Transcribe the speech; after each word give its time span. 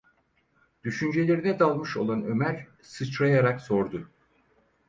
Düşüncelerine 0.83 1.59
dalmış 1.59 1.97
olan 1.97 2.23
Ömer, 2.23 2.67
sıçrayarak 2.81 3.61
sordu: 3.61 4.09